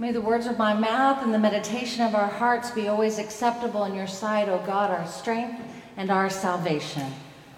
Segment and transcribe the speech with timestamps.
[0.00, 3.84] May the words of my mouth and the meditation of our hearts be always acceptable
[3.84, 5.60] in your sight, O God, our strength
[5.98, 7.12] and our salvation.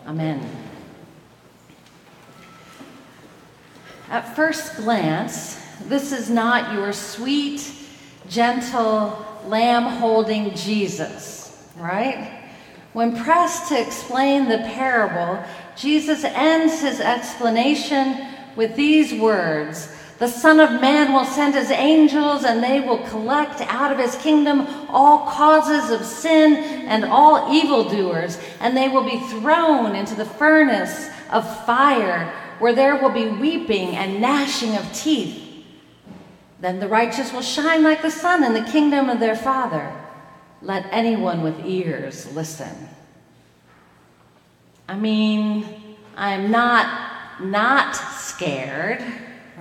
[0.08, 0.44] Amen.
[4.10, 7.72] At first glance, this is not your sweet,
[8.28, 12.50] gentle, lamb holding Jesus, right?
[12.92, 15.40] When pressed to explain the parable,
[15.76, 22.44] Jesus ends his explanation with these words The Son of Man will send his angels,
[22.44, 26.54] and they will collect out of his kingdom all causes of sin
[26.86, 33.02] and all evildoers, and they will be thrown into the furnace of fire, where there
[33.02, 35.42] will be weeping and gnashing of teeth.
[36.60, 39.92] Then the righteous will shine like the sun in the kingdom of their Father.
[40.60, 42.88] Let anyone with ears listen.
[44.88, 45.66] I mean,
[46.16, 49.02] I'm not not scared,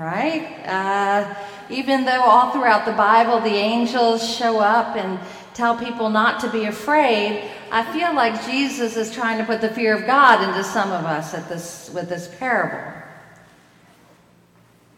[0.01, 0.65] right?
[0.65, 1.33] Uh,
[1.69, 5.19] even though all throughout the Bible the angels show up and
[5.53, 9.69] tell people not to be afraid, I feel like Jesus is trying to put the
[9.69, 12.91] fear of God into some of us at this with this parable.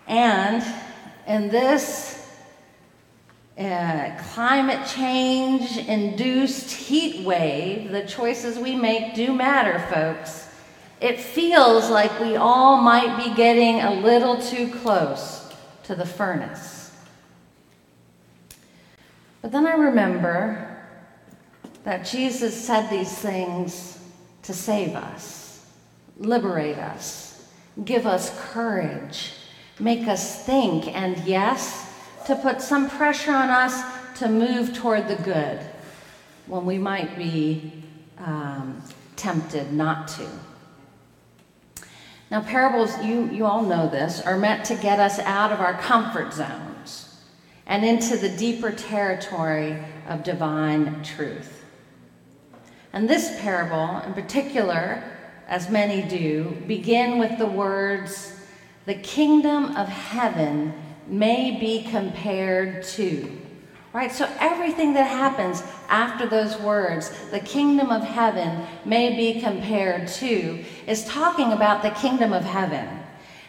[0.08, 0.64] And
[1.28, 2.26] in this
[3.58, 10.48] uh, climate change induced heat wave, the choices we make do matter, folks.
[11.04, 16.96] It feels like we all might be getting a little too close to the furnace.
[19.42, 20.82] But then I remember
[21.84, 24.00] that Jesus said these things
[24.44, 25.66] to save us,
[26.16, 27.50] liberate us,
[27.84, 29.34] give us courage,
[29.82, 31.94] make us think, and yes,
[32.28, 33.84] to put some pressure on us
[34.20, 35.60] to move toward the good
[36.48, 37.74] when we might be
[38.20, 38.82] um,
[39.18, 40.30] tempted not to.
[42.34, 45.76] Now, parables, you, you all know this, are meant to get us out of our
[45.76, 47.22] comfort zones
[47.68, 51.64] and into the deeper territory of divine truth.
[52.92, 55.04] And this parable, in particular,
[55.48, 58.36] as many do, begin with the words,
[58.88, 60.74] The kingdom of heaven
[61.06, 63.43] may be compared to.
[63.94, 64.12] Right?
[64.12, 70.64] So everything that happens after those words, the kingdom of heaven may be compared to,
[70.88, 72.90] is talking about the kingdom of heaven.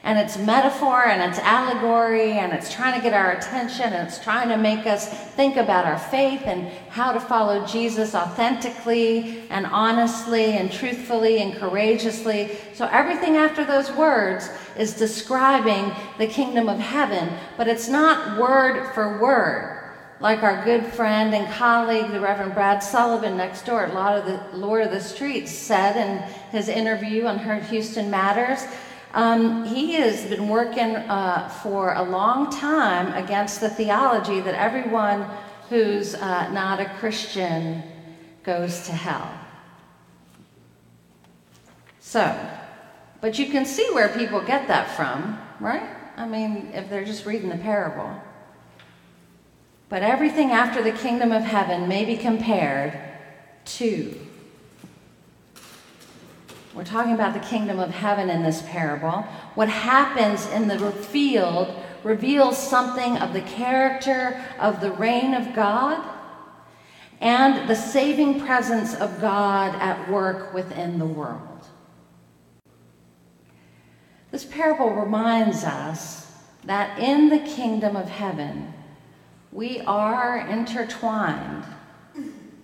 [0.03, 4.23] And it's metaphor and it's allegory and it's trying to get our attention and it's
[4.23, 9.65] trying to make us think about our faith and how to follow Jesus authentically and
[9.65, 12.59] honestly and truthfully and courageously.
[12.75, 18.93] So everything after those words is describing the kingdom of heaven, but it's not word
[18.93, 19.74] for word
[20.21, 24.57] like our good friend and colleague, the Reverend Brad Sullivan next door Lord of the,
[24.57, 26.19] Lord of the Streets, said in
[26.51, 28.65] his interview on Houston Matters.
[29.13, 35.27] Um, he has been working uh, for a long time against the theology that everyone
[35.69, 37.83] who's uh, not a Christian
[38.43, 39.33] goes to hell.
[42.01, 42.37] So,
[43.21, 45.89] but you can see where people get that from, right?
[46.17, 48.15] I mean, if they're just reading the parable.
[49.95, 52.99] But everything after the kingdom of heaven may be compared
[53.67, 54.19] to.
[56.75, 59.23] We're talking about the kingdom of heaven in this parable.
[59.55, 66.05] What happens in the field reveals something of the character of the reign of God
[67.21, 71.69] and the saving presence of God at work within the world.
[74.33, 76.33] This parable reminds us
[76.65, 78.74] that in the kingdom of heaven,
[79.55, 81.65] we are intertwined,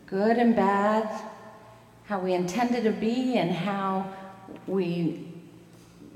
[0.07, 1.09] good and bad,
[2.05, 4.13] how we intended to be, and how
[4.67, 5.33] we,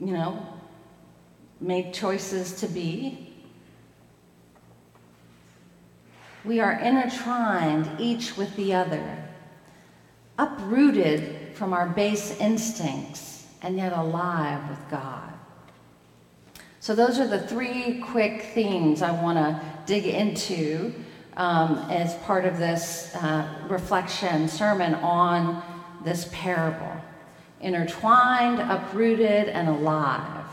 [0.00, 0.44] you know,
[1.60, 3.32] made choices to be.
[6.44, 9.28] We are intertwined each with the other,
[10.40, 15.32] uprooted from our base instincts, and yet alive with God.
[16.80, 20.94] So, those are the three quick themes I want to dig into
[21.36, 25.62] um, as part of this uh, reflection sermon on
[26.04, 26.92] this parable.
[27.60, 30.46] Intertwined, uprooted, and alive,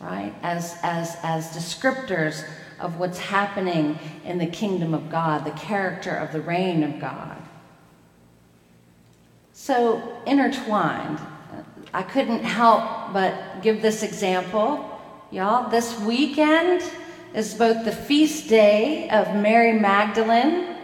[0.00, 0.34] right?
[0.42, 2.46] As, as, as descriptors
[2.80, 7.36] of what's happening in the kingdom of God, the character of the reign of God.
[9.52, 11.20] So, intertwined.
[11.94, 14.92] I couldn't help but give this example
[15.32, 16.82] Y'all, this weekend
[17.34, 20.76] is both the feast day of Mary Magdalene,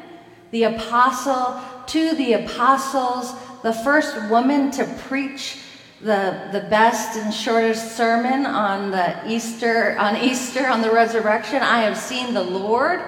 [0.50, 5.58] the apostle to the apostles, the first woman to preach
[6.00, 11.62] the, the best and shortest sermon on the Easter, on Easter, on the resurrection.
[11.62, 13.00] I have seen the Lord.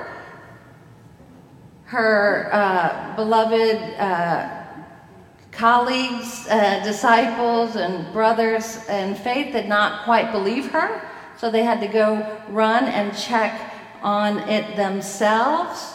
[1.90, 4.48] her uh, beloved uh,
[5.50, 11.02] colleagues, uh, disciples, and brothers in faith did not quite believe her,
[11.38, 13.72] so they had to go run and check
[14.02, 15.94] on it themselves.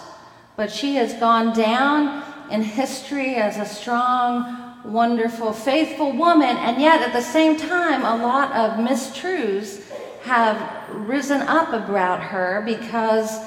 [0.56, 7.02] But she has gone down in history as a strong, wonderful, faithful woman, and yet
[7.02, 9.82] at the same time, a lot of mistruths
[10.24, 13.40] have risen up about her because,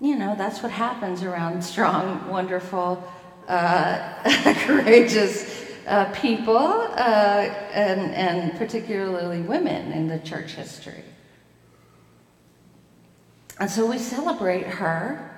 [0.00, 3.02] you know, that's what happens around strong, wonderful,
[3.48, 11.04] uh, courageous uh, people, uh, and, and particularly women in the church history.
[13.58, 15.30] And so we celebrate her.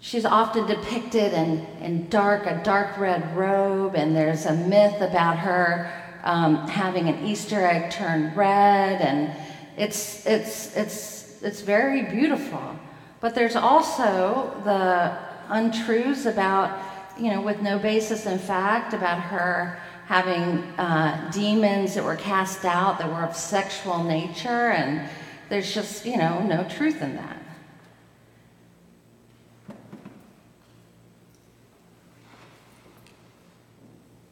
[0.00, 5.38] She's often depicted in, in dark, a dark red robe, and there's a myth about
[5.38, 5.92] her
[6.22, 9.32] um, having an Easter egg turned red, and
[9.76, 12.78] it's, it's, it's, it's very beautiful.
[13.20, 15.18] But there's also the
[15.48, 16.78] untruths about,
[17.20, 22.64] you know, with no basis in fact, about her having uh, demons that were cast
[22.64, 25.08] out that were of sexual nature, and
[25.48, 27.36] there's just, you know, no truth in that.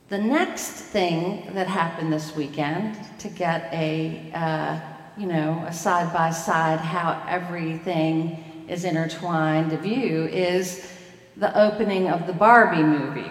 [0.08, 4.80] The next thing that happened this weekend to get a, uh,
[5.18, 10.90] you know, a side by side how everything is intertwined view is
[11.38, 13.30] the opening of the Barbie movie,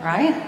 [0.00, 0.44] right?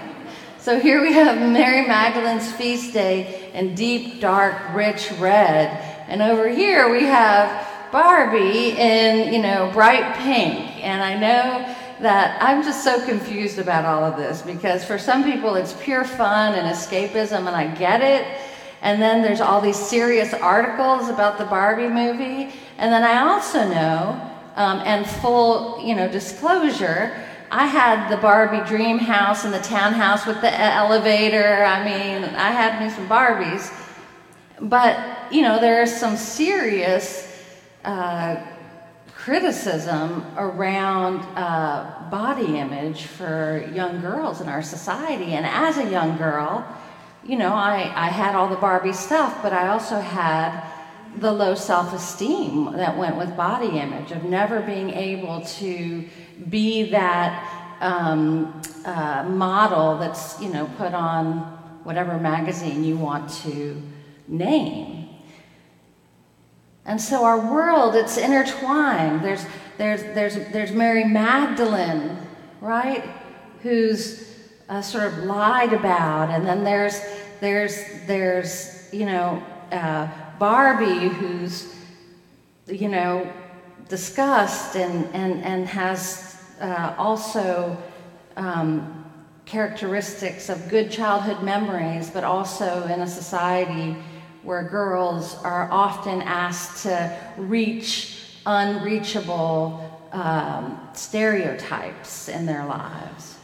[0.59, 5.69] So here we have Mary Magdalene's feast day in deep, dark, rich red.
[6.09, 10.83] And over here we have Barbie in, you know, bright pink.
[10.83, 15.23] And I know that I'm just so confused about all of this because for some
[15.23, 18.27] people it's pure fun and escapism, and I get it.
[18.81, 22.53] And then there's all these serious articles about the Barbie movie.
[22.77, 27.15] And then I also know, um, and full, you know, disclosure,
[27.51, 31.63] I had the Barbie dream house and the townhouse with the elevator.
[31.63, 33.71] I mean, I had me some Barbies.
[34.59, 37.31] But, you know, there is some serious
[37.85, 38.37] uh,
[39.13, 45.33] criticism around uh, body image for young girls in our society.
[45.33, 46.67] And as a young girl,
[47.23, 50.63] you know, I, I had all the Barbie stuff, but I also had
[51.19, 56.07] the low self esteem that went with body image, of never being able to
[56.49, 61.39] be that um, uh, model that's, you know, put on
[61.83, 63.81] whatever magazine you want to
[64.27, 65.09] name.
[66.85, 69.23] And so our world, it's intertwined.
[69.23, 69.45] There's,
[69.77, 72.17] there's, there's, there's Mary Magdalene,
[72.61, 73.03] right?
[73.61, 74.25] Who's
[74.69, 76.29] uh, sort of lied about.
[76.29, 76.99] And then there's,
[77.41, 77.75] there's,
[78.05, 80.07] there's you know, uh,
[80.39, 81.73] Barbie who's,
[82.67, 83.31] you know,
[83.89, 87.77] discussed and, and, and has uh, also
[88.35, 89.05] um,
[89.45, 93.95] characteristics of good childhood memories, but also in a society
[94.43, 103.37] where girls are often asked to reach unreachable um, stereotypes in their lives.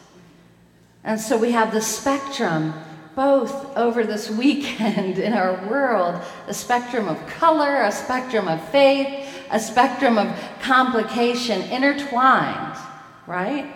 [1.03, 2.73] And so we have the spectrum
[3.15, 9.29] both over this weekend in our world a spectrum of color, a spectrum of faith,
[9.51, 10.27] a spectrum of
[10.61, 12.77] complication intertwined,
[13.27, 13.75] right?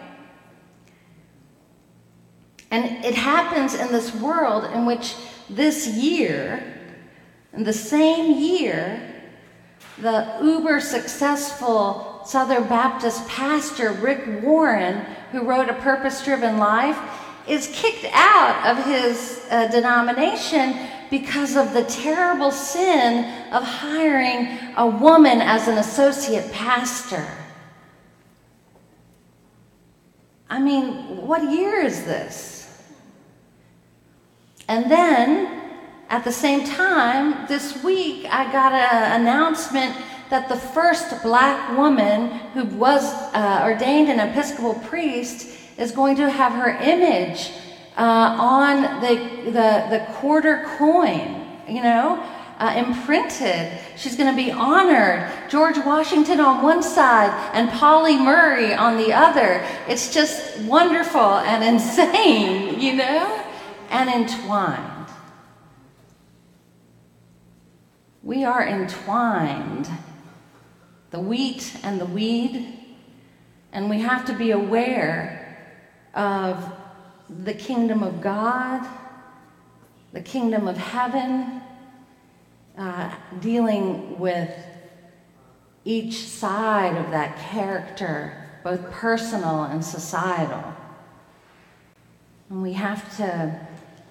[2.72, 5.15] And it happens in this world in which
[5.50, 6.62] this year,
[7.53, 9.13] in the same year,
[10.00, 16.98] the uber successful Southern Baptist pastor Rick Warren, who wrote A Purpose Driven Life,
[17.48, 20.75] is kicked out of his uh, denomination
[21.10, 27.25] because of the terrible sin of hiring a woman as an associate pastor.
[30.50, 32.84] I mean, what year is this?
[34.68, 35.62] And then,
[36.10, 39.96] at the same time, this week, I got an announcement
[40.30, 46.29] that the first black woman who was uh, ordained an Episcopal priest is going to
[46.29, 47.51] have her image
[47.98, 49.15] uh, on the,
[49.46, 52.24] the, the quarter coin, you know,
[52.60, 53.79] uh, imprinted.
[53.96, 55.31] She's going to be honored.
[55.50, 59.65] George Washington on one side and Pauli Murray on the other.
[59.88, 63.43] It's just wonderful and insane, you know,
[63.89, 64.93] and entwined.
[68.24, 69.89] We are entwined,
[71.12, 72.77] the wheat and the weed,
[73.72, 75.47] and we have to be aware
[76.18, 76.74] of
[77.30, 78.86] the kingdom of God,
[80.12, 81.62] the kingdom of heaven,
[82.78, 84.52] uh, dealing with
[85.86, 90.64] each side of that character both personal and societal.
[92.50, 93.68] And we have to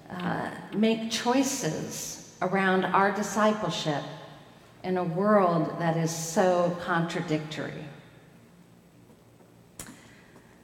[0.09, 4.03] uh, make choices around our discipleship
[4.83, 7.83] in a world that is so contradictory.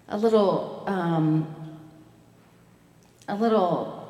[0.10, 1.48] A little, um,
[3.28, 4.08] a little,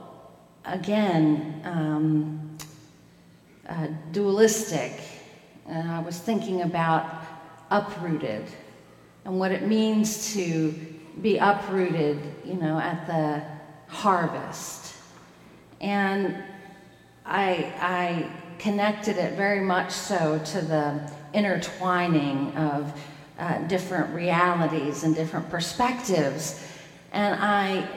[0.65, 2.57] again, um,
[3.69, 5.00] uh, dualistic.
[5.67, 7.05] And I was thinking about
[7.69, 8.45] uprooted
[9.25, 10.73] and what it means to
[11.21, 13.43] be uprooted, you know, at the
[13.93, 14.95] harvest.
[15.79, 16.43] And
[17.25, 22.93] I, I connected it very much so to the intertwining of
[23.40, 26.66] uh, different realities and different perspectives.
[27.12, 27.88] And I,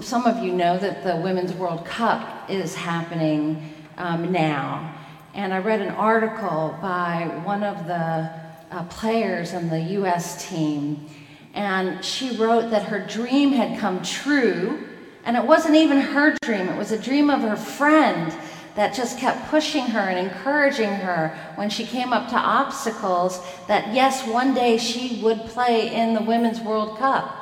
[0.00, 4.94] some of you know that the Women's World Cup is happening um, now.
[5.34, 8.30] And I read an article by one of the
[8.70, 11.06] uh, players on the US team,
[11.54, 14.86] and she wrote that her dream had come true,
[15.24, 18.32] and it wasn't even her dream, it was a dream of her friend
[18.80, 23.92] that just kept pushing her and encouraging her when she came up to obstacles that
[23.92, 27.36] yes, one day she would play in the Women's World Cup.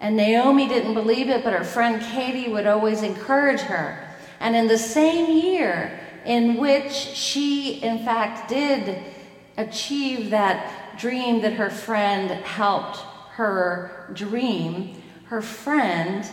[0.00, 4.08] And Naomi didn't believe it, but her friend Katie would always encourage her.
[4.40, 9.02] And in the same year in which she, in fact, did
[9.58, 13.00] achieve that dream that her friend helped
[13.32, 16.26] her dream, her friend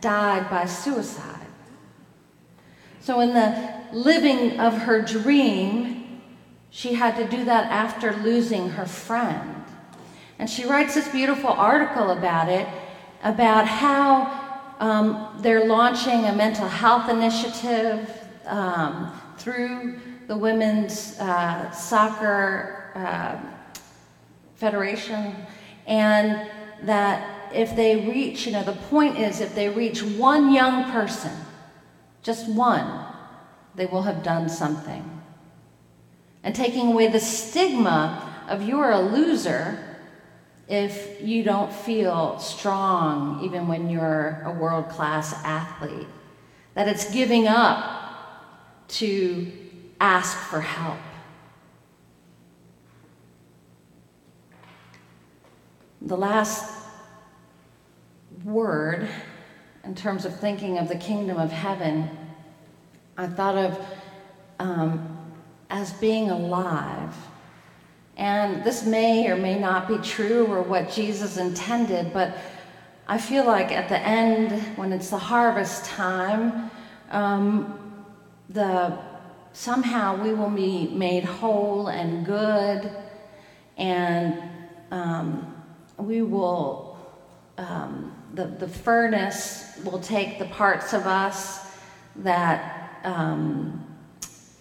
[0.00, 1.36] died by suicide.
[3.06, 6.20] So, in the living of her dream,
[6.70, 9.64] she had to do that after losing her friend.
[10.38, 12.68] And she writes this beautiful article about it,
[13.22, 14.46] about how
[14.80, 18.10] um, they're launching a mental health initiative
[18.44, 23.38] um, through the Women's uh, Soccer uh,
[24.56, 25.34] Federation,
[25.86, 26.48] and
[26.82, 31.32] that if they reach, you know, the point is if they reach one young person,
[32.22, 33.05] just one,
[33.76, 35.22] they will have done something.
[36.42, 39.78] And taking away the stigma of you're a loser
[40.68, 46.08] if you don't feel strong even when you're a world class athlete.
[46.74, 49.50] That it's giving up to
[50.00, 50.98] ask for help.
[56.02, 56.72] The last
[58.44, 59.08] word,
[59.82, 62.10] in terms of thinking of the kingdom of heaven,
[63.16, 63.86] I thought of
[64.58, 65.16] um,
[65.70, 67.14] as being alive.
[68.16, 72.36] And this may or may not be true or what Jesus intended, but
[73.08, 76.70] I feel like at the end, when it's the harvest time,
[77.10, 78.04] um,
[78.48, 78.98] the
[79.52, 82.90] somehow we will be made whole and good,
[83.78, 84.42] and
[84.90, 85.54] um,
[85.96, 86.98] we will,
[87.56, 91.74] um, the, the furnace will take the parts of us
[92.16, 93.86] that um,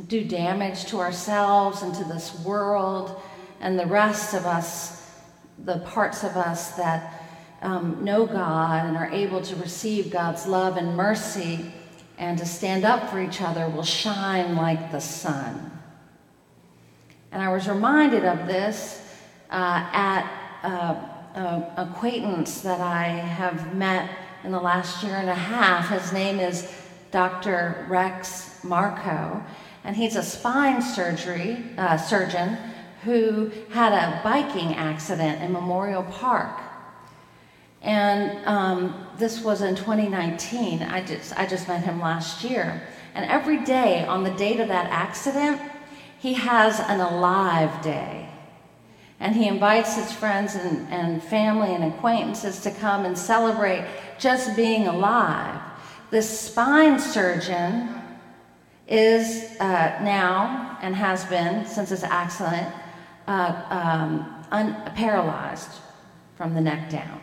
[0.08, 3.22] do damage to ourselves and to this world,
[3.60, 5.10] and the rest of us,
[5.66, 7.24] the parts of us that
[7.62, 11.72] um, know God and are able to receive God's love and mercy
[12.18, 15.72] and to stand up for each other will shine like the sun.
[17.32, 19.02] And I was reminded of this
[19.50, 20.32] uh, at
[20.64, 24.10] an acquaintance that I have met
[24.44, 25.90] in the last year and a half.
[25.90, 26.85] His name is
[27.16, 27.86] Dr.
[27.88, 29.42] Rex Marco,
[29.86, 32.58] and he's a spine surgery uh, surgeon
[33.06, 36.60] who had a biking accident in Memorial Park.
[37.82, 40.82] And um, this was in 2019.
[40.82, 42.84] I just, I just met him last year.
[43.14, 45.62] And every day on the date of that accident,
[46.20, 48.28] he has an alive day.
[49.22, 53.86] And he invites his friends and, and family and acquaintances to come and celebrate
[54.20, 55.62] just being alive.
[56.16, 57.90] This spine surgeon
[58.88, 62.74] is uh, now and has been since his accident
[63.28, 65.72] uh, um, un- paralyzed
[66.38, 67.20] from the neck down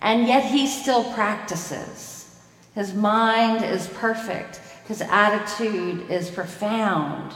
[0.00, 2.42] and yet he still practices.
[2.74, 7.32] His mind is perfect, his attitude is profound.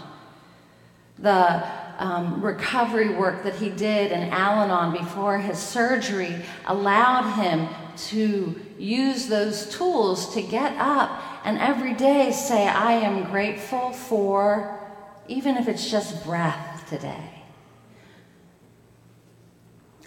[1.20, 1.62] The
[1.98, 6.34] um, recovery work that he did in Al Anon before his surgery
[6.66, 7.68] allowed him
[8.08, 14.80] to use those tools to get up and every day say, I am grateful for,
[15.28, 17.30] even if it's just breath today.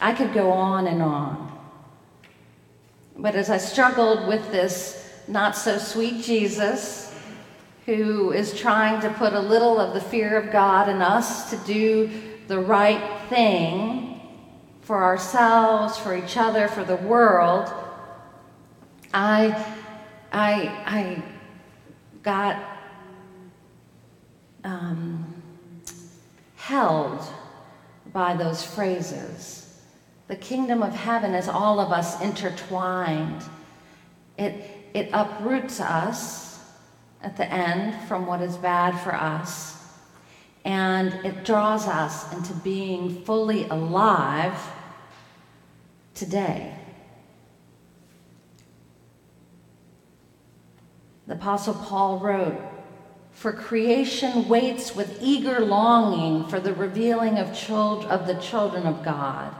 [0.01, 1.49] I could go on and on.
[3.17, 7.08] But as I struggled with this not so sweet Jesus,
[7.85, 11.57] who is trying to put a little of the fear of God in us to
[11.65, 12.09] do
[12.47, 14.21] the right thing
[14.81, 17.71] for ourselves, for each other, for the world,
[19.13, 19.47] I,
[20.31, 21.23] I, I
[22.23, 22.63] got
[24.63, 25.41] um,
[26.55, 27.21] held
[28.11, 29.79] by those phrases.
[30.27, 33.43] The kingdom of heaven is all of us intertwined.
[34.37, 36.48] It, it uproots us
[37.21, 39.77] at the end from what is bad for us,
[40.63, 44.57] and it draws us into being fully alive
[46.13, 46.75] today.
[51.27, 52.59] The Apostle Paul wrote,
[53.31, 59.03] For creation waits with eager longing for the revealing of, child, of the children of
[59.03, 59.53] God.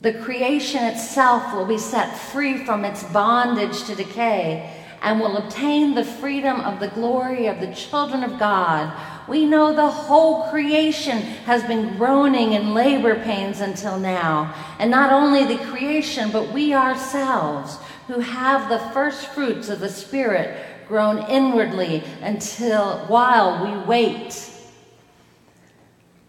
[0.00, 5.94] The creation itself will be set free from its bondage to decay and will obtain
[5.94, 8.92] the freedom of the glory of the children of God.
[9.28, 14.54] We know the whole creation has been groaning in labor pains until now.
[14.78, 19.88] And not only the creation, but we ourselves who have the first fruits of the
[19.88, 24.50] Spirit groan inwardly until while we wait.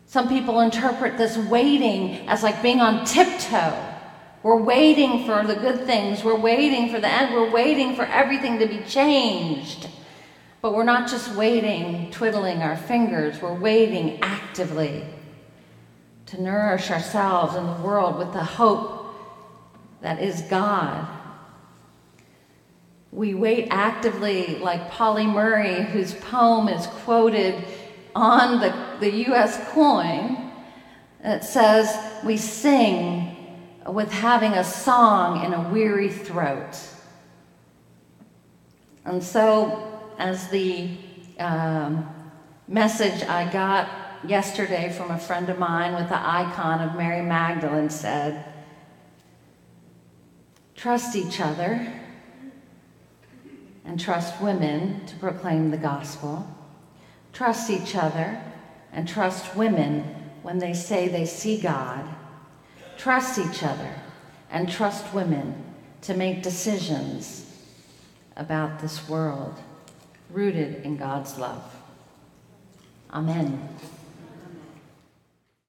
[0.07, 3.92] Some people interpret this waiting as like being on tiptoe.
[4.43, 6.21] We're waiting for the good things.
[6.21, 7.33] We're waiting for the end.
[7.33, 9.87] We're waiting for everything to be changed.
[10.61, 13.41] But we're not just waiting, twiddling our fingers.
[13.41, 15.05] We're waiting actively
[16.25, 19.15] to nourish ourselves and the world with the hope
[20.01, 21.07] that is God.
[23.13, 27.63] We wait actively, like Pauli Murray, whose poem is quoted
[28.15, 29.57] on the, the U.S.
[29.69, 30.51] coin.
[31.23, 31.95] It says,
[32.25, 33.22] We sing
[33.87, 36.77] with having a song in a weary throat.
[39.05, 40.89] And so, as the
[41.39, 42.07] um,
[42.67, 43.89] message I got
[44.25, 48.45] yesterday from a friend of mine with the icon of Mary Magdalene said,
[50.75, 52.01] trust each other
[53.83, 56.47] and trust women to proclaim the gospel.
[57.33, 58.41] Trust each other
[58.93, 60.03] and trust women
[60.41, 62.07] when they say they see God
[63.03, 63.93] trust each other
[64.49, 65.53] and trust women
[66.01, 67.45] to make decisions
[68.37, 69.53] about this world
[70.29, 71.75] rooted in God's love.
[73.11, 73.67] Amen.